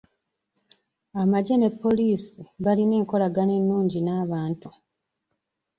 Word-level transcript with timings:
Amagye 1.21 1.55
ne 1.57 1.69
poliisi 1.81 2.41
balina 2.63 2.93
enkolagana 2.99 3.53
ennungi 3.59 3.99
n'abantu. 4.03 4.69